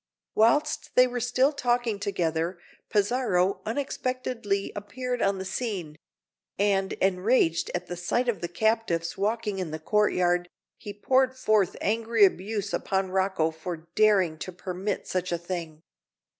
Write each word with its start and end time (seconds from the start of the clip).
Whilst 0.33 0.95
they 0.95 1.05
were 1.05 1.19
still 1.19 1.53
talking 1.53 1.99
together, 1.99 2.57
Pizarro 2.89 3.61
unexpectedly 3.67 4.71
appeared 4.75 5.21
on 5.21 5.37
the 5.37 5.45
scene; 5.45 5.95
and, 6.57 6.93
enraged 6.93 7.69
at 7.75 7.85
the 7.85 7.95
sight 7.95 8.27
of 8.27 8.41
the 8.41 8.47
captives 8.47 9.15
walking 9.15 9.59
in 9.59 9.69
the 9.69 9.77
courtyard, 9.77 10.49
he 10.79 10.91
poured 10.91 11.37
forth 11.37 11.77
angry 11.81 12.25
abuse 12.25 12.73
upon 12.73 13.11
Rocco 13.11 13.51
for 13.51 13.85
daring 13.93 14.39
to 14.39 14.51
permit 14.51 15.07
such 15.07 15.31
a 15.31 15.37
thing. 15.37 15.83